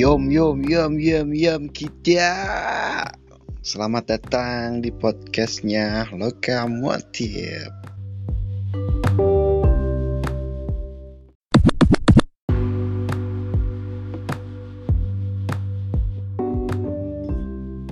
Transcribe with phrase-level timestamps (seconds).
[0.00, 2.32] Yom yom yom yom yom kita.
[3.60, 7.68] Selamat datang di podcastnya Lokomotif.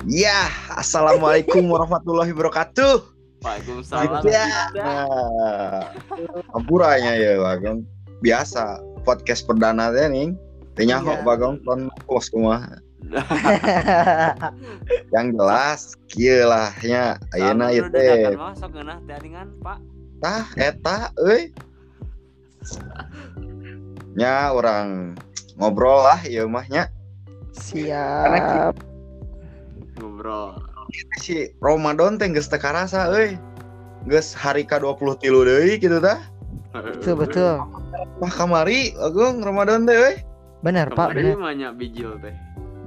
[0.08, 0.48] Ya,
[0.80, 3.04] Assalamualaikum warahmatullahi wabarakatuh.
[3.44, 4.24] Waalaikumsalam.
[4.24, 4.96] Ya, ya
[8.24, 10.47] Biasa podcast perdana teh nih
[10.78, 11.26] Tanya kok Iya.
[11.26, 12.78] Bagong kon kos kumaha
[15.14, 19.16] yang jelas kieu lah nya ayeuna ieu teh mah sok ngeunah teh
[19.62, 19.78] Pak.
[20.20, 21.48] tah eta euy
[24.18, 25.14] nya orang
[25.56, 26.90] ngobrol lah ieu mah nya
[27.54, 28.74] Siap.
[29.98, 30.58] Ngobrol.
[31.22, 33.38] si Ramadan teh geus teu karasa euy
[34.10, 36.18] geus hari ka-23 deui gitu tah
[36.74, 37.56] Betul betul.
[38.20, 40.14] wah kamari Agung Ramadan teh euy
[40.58, 41.44] Benar Pak, Kemarin benar.
[41.54, 42.34] banyak bijil teh.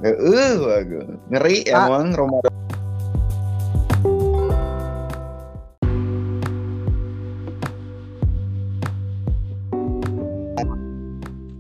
[0.04, 1.10] Heeh, Agung.
[1.32, 1.88] Ngeri Pak.
[1.88, 2.54] emang Ramadan.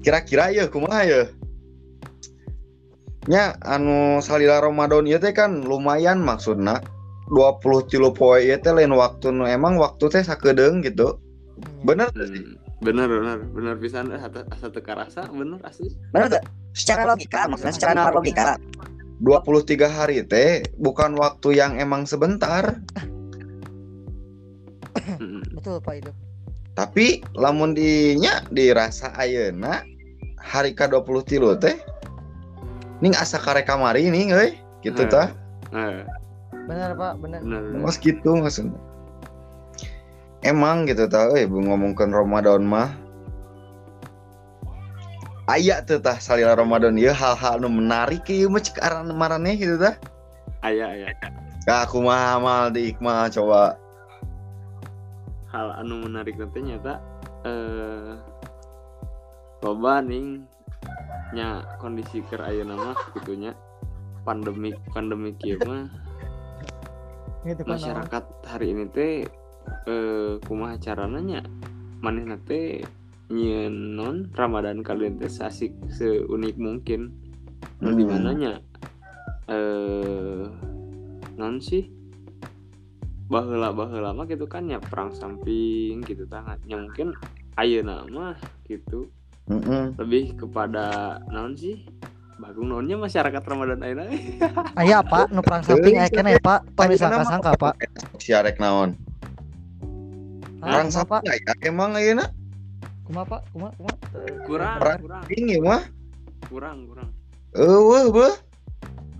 [0.01, 1.21] Kira-kira ya kumaha ya?
[3.29, 6.81] Nya anu salila Ramadan ieu teh kan lumayan maksudna
[7.29, 11.21] 20 kilo poe ieu teh lain waktu nu emang waktu teh sakedeung gitu.
[11.85, 12.41] Bener teu sih?
[12.81, 15.93] Bener bener bener pisan eh, asa asa teu karasa bener asli.
[16.09, 16.43] Benar tuh.
[16.73, 18.55] Secara logika, maksudnya secara logika.
[19.21, 22.79] 23 hari teh bukan waktu yang emang sebentar.
[25.53, 26.11] Betul Pak itu.
[26.71, 29.83] tapi lamun dinya dirasa ayeuna
[30.39, 31.75] hari ka-20 tilu teh
[32.97, 34.49] ning asa karek kamari nih euy
[34.81, 35.09] gitu Eh.
[35.11, 35.29] tah
[35.69, 36.01] Eh,
[36.65, 37.43] Benar Pak, benar.
[37.43, 37.59] bener.
[37.61, 37.79] bener.
[37.83, 38.71] mas gitu maksudnya
[40.41, 42.89] emang gitu tah euy bu ngomongkeun Ramadan mah.
[45.49, 49.77] Aya teh tah salila Ramadan ieu hal-hal nu menarik ieu mah cek aran maraneh gitu
[49.77, 49.95] tah.
[50.61, 51.13] Aya aya.
[51.61, 53.77] ka kumaha mal di Iqmal coba.
[55.53, 56.97] Hal anu menarik nanti nyata
[57.45, 58.17] eh
[59.61, 60.45] loba ning
[61.37, 63.53] nya kondisi keur ayeuna mah gitunya
[64.25, 65.85] pandemik pandemik ieu mah
[67.41, 69.25] Gitu masyarakat hari ini teh
[69.89, 71.41] eh kumaha carana nya
[72.01, 72.85] manehna teh
[73.31, 77.17] nyieun non Ramadan kalian teh asik seunik mungkin.
[77.81, 77.97] Hmm.
[77.97, 78.61] di mananya
[79.49, 80.45] eh
[81.37, 81.89] non sih.
[83.31, 87.15] Baheula baheula mah gitu kan ya perang samping gitu tangan ya mungkin
[87.57, 89.09] ayeuna mah gitu.
[89.49, 89.97] Heeh.
[89.97, 91.81] lebih kepada non sih.
[92.41, 94.09] Bagung nonnya masyarakat Ramadan ayeuna.
[94.73, 96.73] Aya Pak, nu perang samping aya keneh Pak.
[96.73, 97.75] Tong Ayeuna mah disangka-sangka Pak.
[98.21, 98.93] si arek naon
[100.61, 100.93] Pak?
[100.93, 102.29] sampai ya emang ayeuna
[103.03, 103.41] Kumaha Pak?
[103.51, 103.71] Kumaha?
[103.75, 103.95] Kumaha?
[104.45, 105.83] kurang Perang kurang tinggi mah
[106.47, 107.09] kurang kurang
[107.51, 108.35] Eueuh beuh.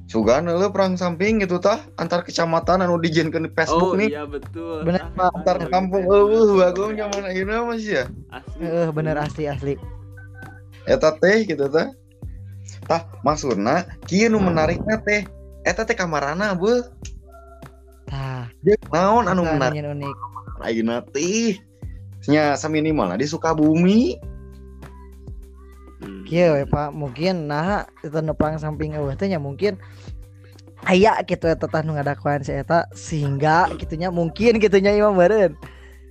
[0.07, 4.11] Sugan eueuh perang samping gitu tah antar kecamatan anu dijieunkeun di Facebook oh nih.
[4.11, 5.31] iya betul Bener, Ah.
[5.35, 8.11] Antar betul, kampung eueuh bagong zaman ayeuna mah sih ya.
[8.31, 9.73] asli Heeh, bener asli asli.
[10.83, 11.91] Eta teh gitu tah.
[12.87, 15.23] Tah maksudna kieu nu menarikna teh
[15.63, 16.87] eta teh kamarana beuh.
[18.93, 20.15] Naon anu menarik unik.
[20.61, 21.57] ayeuna teh?
[22.29, 24.21] Nya saminimal di Sukabumi.
[26.01, 26.21] Hmm.
[26.25, 29.77] Kieu we Pak, mungkin nah itu nu perang samping eueuh teh nya mungkin
[30.85, 35.57] aya gitu eta tah nu ngadakuan si eta sehingga gitunya mungkin gitunya imam meureun.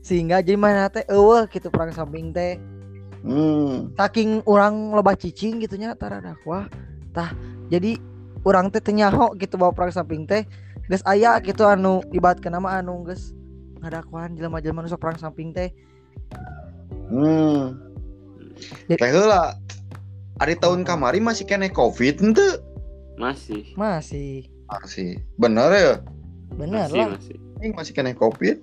[0.03, 2.59] Sehingga jadi mana teh eueuh gitu perang samping teh
[3.21, 3.93] Hmm.
[4.00, 6.65] saking orang loba cicing gitunya tara dakwah
[7.12, 7.37] tah
[7.69, 8.00] jadi
[8.49, 10.49] orang teh teu nyaho gitu bawa perang samping teh
[10.91, 13.31] geus aya gitu anu ibaratkeun nama anu geus
[13.78, 15.71] ngadakuan jelema-jelema nu sok perang samping teh
[17.11, 17.75] Hmm.
[18.87, 19.59] Teh heula.
[20.39, 22.62] Ari tahun kamari masih kene Covid henteu?
[23.19, 25.19] masih masih Masih.
[25.37, 25.95] Bener ya?
[26.55, 28.62] bener masih lah masih Ini masih kene Covid.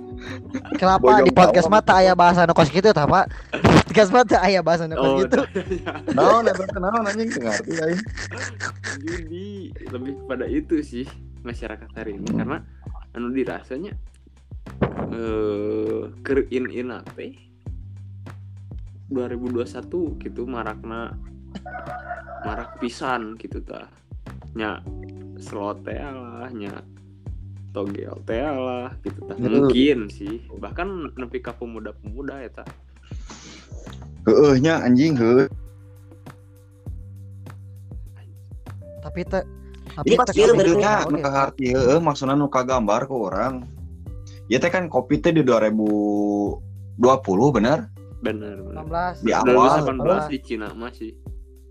[0.76, 3.32] Kenapa Bojong di podcast mata ayah bahasa nukos gitu tah pak?
[3.56, 5.40] Di podcast mata ayah bahasa nukos oh gitu.
[6.18, 6.64] Naon eta?
[6.68, 7.32] Teh naon anjing?
[7.32, 8.02] Teu ngarti aing.
[9.00, 9.72] Judi.
[9.92, 11.08] Lebih kepada itu sih
[11.46, 12.66] masyarakat hari ini karena
[13.14, 13.94] anu dirasanya
[15.14, 17.38] eh kerin in teh
[19.14, 21.14] 2021 gitu marakna
[22.42, 23.86] marak pisan gitu tah
[24.58, 24.82] nya
[25.38, 26.82] slot teh lah nya
[27.70, 29.52] togel teh lah gitu tah Ya.
[29.52, 30.42] mungkin sih.
[30.48, 32.70] Bahkan nepi ka pemuda-pemuda ya tah
[34.26, 35.46] Heeh nya anjing heueuh.
[39.06, 39.46] Tapi teh
[40.04, 41.26] Ini pas teh kieu kabeh bener Nya tahu nu gitu.
[41.30, 43.64] kaharti heueuh maksudna nu kagambar ke orang.
[44.52, 46.60] Ya teh kan kopi teh di 2020
[47.56, 47.88] bener?
[48.24, 49.86] bener bener 16 Di awal.
[49.86, 51.12] 2018 di Cina masih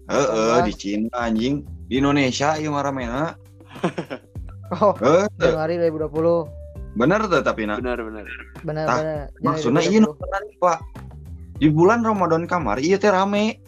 [0.06, 0.69] Heeh 18.
[0.69, 1.55] di Cina anjing.
[1.91, 3.35] Di Indonesia ieu mah ramena.
[4.81, 5.53] Oh, Heeh teu.
[5.53, 6.97] Januari 2020.
[6.97, 7.76] bener teh tapi na.
[7.76, 8.25] benar benar
[8.65, 9.26] Benar Tah, benar.
[9.44, 10.79] Maksudnya iya menarik, Pak.
[11.61, 13.61] Di bulan Ramadan kamar ieu teh rame.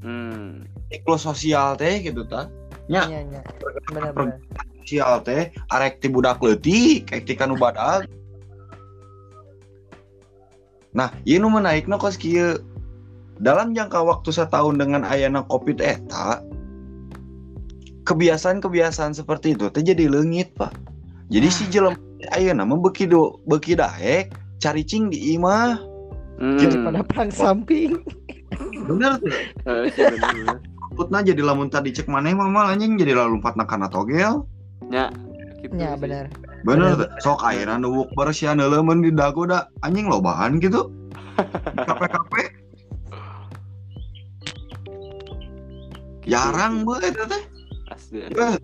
[0.00, 0.64] hmm.
[0.88, 2.48] Siklus sosial teh gitu tah.
[2.90, 3.42] Nya Iya iya.
[3.94, 4.38] Benar benar.
[4.82, 8.10] sosial teh arek ti budak leutik, arek ti kanu badag.
[10.90, 12.58] Nah, ieu nu menaikna kos kieu.
[13.40, 16.42] Dalam jangka waktu setahun dengan ayana Covid eta,
[18.04, 20.74] kebiasaan-kebiasaan seperti itu teh jadi leungit, Pak.
[21.30, 25.78] Jadi si jelema teh ayeuna mah beuki do beuki daek cari cing di imah.
[26.42, 26.84] Hmm.
[26.84, 28.02] Pada perang samping.
[28.90, 29.30] Bener tuh.
[31.00, 34.44] Takutna jadi lamun tadi cek maneh mah mal anjing jadi lalu lompatna kana togel.
[34.92, 35.08] Ya,
[35.64, 36.28] gitu Ya benar.
[36.60, 37.08] Bener tuh.
[37.24, 40.92] Sok ayeuna nu bukber sia neuleumeun di dago da anjing lobaan gitu.
[41.88, 42.32] KP-KP
[46.20, 47.42] Gitu jarang bu eta teh.
[48.20, 48.60] Eh.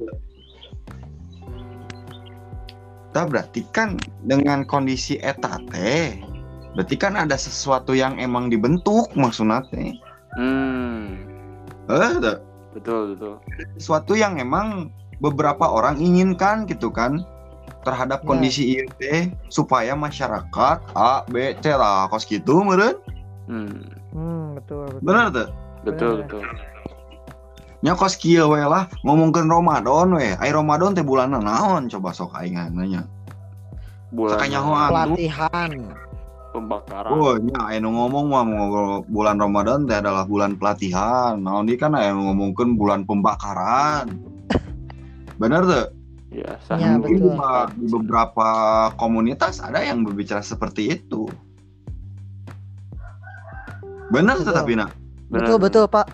[3.17, 3.97] Tah berarti kan
[4.29, 6.21] dengan kondisi eta teh
[6.77, 9.97] berarti kan ada sesuatu yang emang dibentuk maksudna teh.
[10.37, 10.66] Hmm.
[11.97, 12.39] Eh.
[12.77, 13.35] Betul, betul.
[13.81, 17.25] sesuatu yang emang beberapa orang inginkan gitu kan
[17.89, 18.27] terhadap Ya.
[18.29, 23.01] kondisi ieu teh supaya masyarakat A B C lah kos gitu meureun
[23.47, 23.81] Hmm.
[24.13, 25.01] Hmm, betul betul.
[25.07, 25.49] bener tuh
[25.87, 26.27] Betul, Bener.
[26.27, 26.43] betul.
[27.81, 32.35] nya kos kieu we lah ngomongkeun Ramadan we ai Ramadan teh bulan naon coba sok
[32.37, 33.07] aing nanya
[34.15, 34.91] Bulan Sakanyahoan.
[34.91, 35.71] Pelatihan.
[36.57, 37.13] Pembakaran.
[37.13, 38.45] oh nya aya nu ngomong mah
[39.05, 44.09] bulan Ramadan teh adalah bulan pelatihan naon di kan aya nu ngomongkeun bulan pembakaran
[45.43, 45.87] bener tuh
[46.27, 46.77] Ya, sah.
[46.77, 47.33] Ya, mungkin betul.
[47.33, 48.49] di- di beberapa
[48.99, 51.31] komunitas ada yang berbicara seperti itu.
[54.13, 54.93] Benar tetapi nak,
[55.27, 55.65] Benar, Betul benar.
[55.65, 56.07] betul Pak.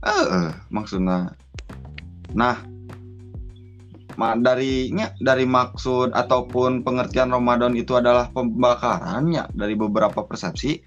[0.00, 1.18] eh, eh, maksudnya,
[2.30, 2.54] nah,
[4.18, 10.82] darinya dari maksud ataupun pengertian Ramadan itu adalah pembakarannya dari beberapa persepsi.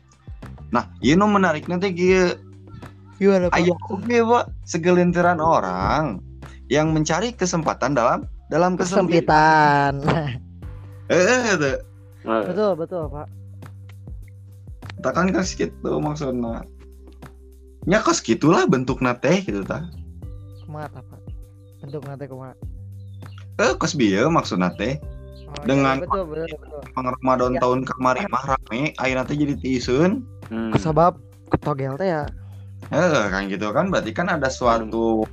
[0.76, 1.96] Nah, ini nu menarik nanti
[3.48, 3.56] Pak?
[3.56, 6.18] Ayo oke pak segelintiran orang
[6.74, 10.02] yang mencari kesempatan dalam dalam kesempitan.
[11.12, 11.40] Eh, eh,
[12.24, 13.28] Eh, betul betul Pak.
[15.04, 16.64] Takan kan gitu maksudnya.
[17.84, 19.90] Nya kos gitulah bentuk teh gitu ta.
[20.64, 21.20] Kumaha tah, Pak?
[21.84, 22.54] Bentuk nanti kumaha?
[23.62, 24.98] Eh kos bieu maksudna teh.
[25.46, 26.82] Oh, Dengan- betul betul betul.
[26.92, 30.24] Pang Ramadan tahun kemarin mah rame ayeuna teh jadi tiiseun.
[30.48, 30.74] hmm.
[30.76, 31.16] Sebab
[31.48, 32.24] ketogel teh ya
[32.90, 35.24] Eh kan gitu kan berarti kan ada suatu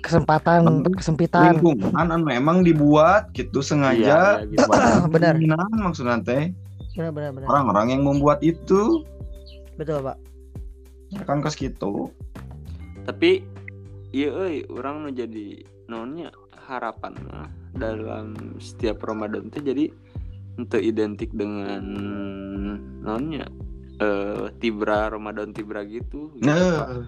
[0.00, 0.84] kesempatan Hmm.
[0.90, 1.56] kesempitan.
[1.56, 4.80] lingkungan anu memang dibuat gitu sengaja Iya, buat
[5.14, 5.36] Benar.
[5.72, 6.52] maksudnya teh
[6.92, 9.04] Benar benar orang-orang yang membuat itu
[9.74, 10.16] Betul Pak.
[11.10, 12.10] ya kan kos gitu.
[13.04, 13.44] Tapi
[14.10, 16.32] iya euy, orang nu jadi nonnya
[16.64, 17.14] harapan
[17.76, 19.90] dalam setiap Ramadan teh jadi
[20.54, 21.82] untuk identik dengan
[23.02, 23.46] nonnya
[24.02, 26.46] eh tibra Ramadan tibra gitu, gitu.
[26.50, 27.06] Nah,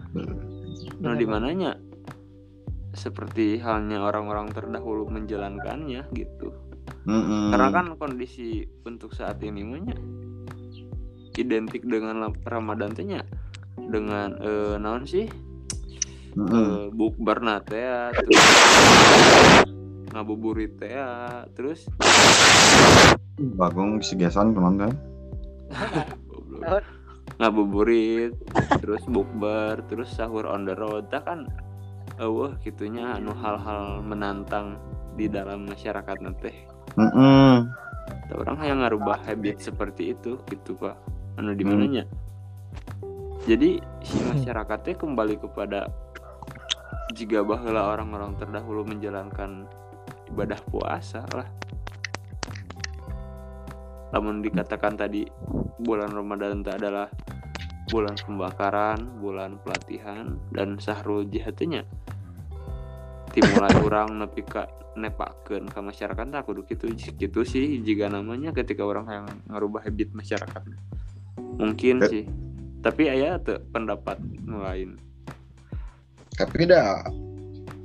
[1.03, 1.71] Nah Benar, di mananya
[2.97, 6.55] seperti halnya orang-orang terdahulu menjalankannya gitu.
[7.05, 7.53] mm-mm.
[7.53, 9.99] Karena kan kondisi untuk saat ini mahnya
[11.37, 13.21] identik dengan Ramadan nya
[13.77, 15.29] dengan eh naon sih?
[16.37, 18.45] Eh, bukber teh ya, terus
[20.13, 21.09] ngabuburit teh ya,
[21.57, 21.89] terus?
[23.57, 24.93] Bagong segesan teman kan.
[27.41, 28.37] ngabuburit,
[28.85, 31.09] terus bukber, terus sahur on the road.
[31.09, 31.49] Tah kan
[32.21, 34.77] eueuh gitunya anu hal-hal menantang
[35.17, 36.57] di dalam masyarakat teh.
[37.01, 37.65] Mm-mm.
[38.29, 41.01] Ada orang yang ngarubah habit seperti itu gitu pak.
[41.41, 42.05] Anu di mananya?
[43.49, 45.89] Jadi si masyarakatnya kembali kepada
[47.15, 49.69] jika baheula orang-orang terdahulu menjalankan
[50.33, 51.47] ibadah puasa lah.
[54.11, 55.27] Namun dikatakan tadi
[55.83, 57.07] bulan Ramadan itu adalah
[57.87, 61.87] bulan pembakaran bulan pelatihan dan sahrul jihadnya
[63.31, 64.67] dimulai orang nepi ka
[64.99, 70.11] nepakeun ke masyarakat tak kudu gitu gitu sih jika namanya ketika orang yang ngerubah habit
[70.17, 70.63] masyarakat
[71.61, 72.09] mungkin Eh.
[72.09, 72.25] sih.
[72.83, 74.15] Tapi ayah tuh pendapat
[74.47, 74.95] lain
[76.37, 77.01] tapi dah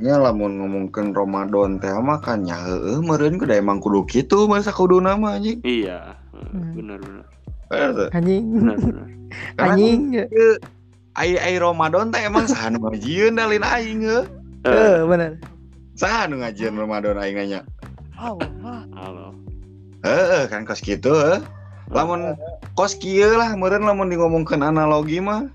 [0.01, 5.38] nya lamun ngomongkeun Ramadan teh makanya heeh meureun kudu emang kudu kitu masa kudu nama
[5.38, 5.62] anjing.
[5.63, 6.74] Iya Hmm.
[6.74, 7.25] benar benar.
[7.70, 8.43] Eh, anjing.
[8.50, 9.08] Benar benar.
[9.63, 10.00] Anjing.
[11.15, 14.25] Ai ai Ramadan teh emang saha nu ngajieun dalin aing heuh.
[14.65, 15.38] Eh, eh bener
[15.93, 17.62] saha nu ngajieun Ramadan aing nya?
[18.17, 19.38] Wah halo.
[20.01, 21.39] Heeh kan kos kitu heuh.
[21.93, 22.34] Lamun
[22.74, 25.46] kos kieu lah meureun lamun di ngomongkeun analogi mah.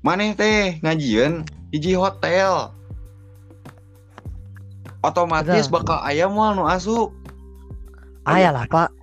[0.00, 1.44] Maneh teh ngajieun
[1.74, 2.70] hiji hotel.
[5.02, 5.74] Otomatis Betul.
[5.82, 7.10] bakal aya moal nu asup
[8.24, 8.94] aya lah pak.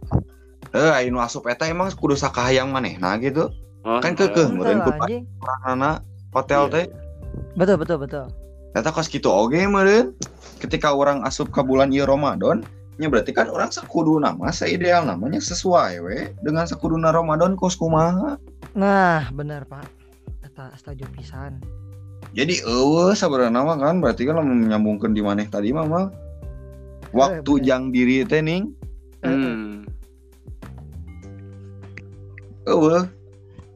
[0.72, 3.52] Eh aya nu asup eta emang kudu sakahayang manehna gitu.
[3.84, 4.92] Oh, kan eh, kekeh Betul, meureun ku
[5.68, 6.02] anak
[6.32, 6.86] hotel iya, teh.
[6.88, 6.96] Iya.
[7.60, 8.26] betul betul betul.
[8.72, 10.16] Ternyata kos gitu oge meureun.
[10.64, 12.64] Ketika orang asup ke bulan ieu Ramadan
[13.02, 16.18] nya berarti kan orang sakudu nama seideal namanya sesuai we.
[16.42, 18.40] Dengan sakuduna Ramadan kos kumaha?
[18.74, 19.86] Nah bener pak.
[20.42, 21.62] Eta setuju pisan
[22.32, 26.08] jadi eueuh sabarana mah kan berarti kan lamun menyambungkeun di maneh tadi mah mah
[27.12, 27.66] waktu bener.
[27.68, 28.72] jang diri teh ning
[29.22, 29.86] Hmm.
[32.66, 33.06] eueuh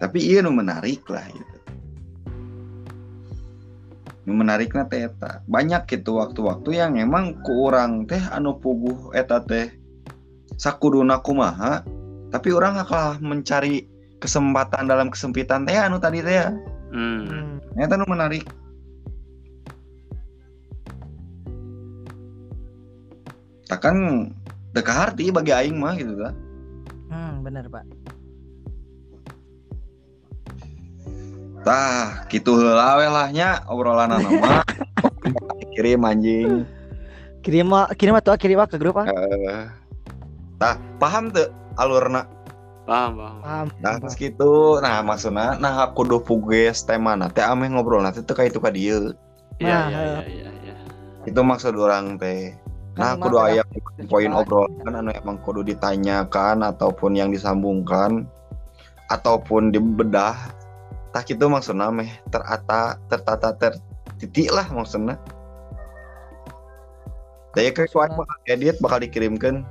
[0.02, 1.58] tapi iya nu menarik lah gitu
[4.26, 9.38] nu menarikna teh eta banyak gitu waktu-waktu yang emang ku urang teh anu puguh eta
[9.46, 9.70] teh
[10.58, 11.86] sakuduna kumaha
[12.34, 13.86] tapi orang kalah mencari
[14.18, 16.50] kesempatan dalam kesempitan teh anu tadi teh ya.
[16.90, 17.55] Hmm.
[17.76, 18.48] Ternyata nu menarik
[23.68, 24.32] Takan
[24.72, 26.32] teka harti bagi aing mah gitu lah
[27.12, 27.84] hmm bener pak
[31.66, 34.62] Tah, gitu heula we lah nya obrolan nama.
[35.74, 36.62] kirim anjing.
[37.42, 39.66] kirim mah kirim atau kirim ke grup ah Eh,
[40.62, 42.30] Tah, paham tuh alurna.
[42.86, 44.78] Paham paham paham Nah, terus gitu.
[44.80, 48.70] Nah, maksudna nah aku kudu puges tema teh ameh ngobrol nanti teu ka itu ka
[48.70, 49.12] dieu.
[49.58, 50.76] iya Nah, iya iya iya iya
[51.26, 52.54] Itu maksud orang teh.
[52.96, 58.24] Nah, Kan kudu emang aya ada poin obrolan anu emang kudu ditanyakan ataupun yang disambungkan
[59.12, 60.38] ataupun dibedah.
[61.12, 65.18] Tah kitu maksudna meh terata tertata tertitik lah maksudna.
[67.56, 69.64] Daya kesuai bakal edit bakal dikirimkan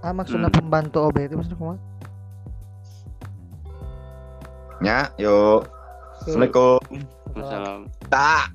[0.00, 0.56] ah maksudnya Hmm.
[0.62, 1.78] pembantu OB itu maksudnya kumaha
[4.80, 5.68] nya yuk.
[6.20, 6.80] Assalamualaikum.
[7.36, 8.52] Wassalam tak